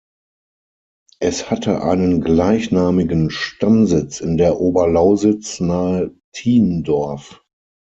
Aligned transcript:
Es 1.19 1.51
hatte 1.51 1.83
einen 1.83 2.21
gleichnamigen 2.21 3.29
Stammsitz 3.29 4.19
in 4.19 4.37
der 4.37 4.59
Oberlausitz 4.59 5.59
nahe 5.59 6.15
Thiendorf. 6.33 7.43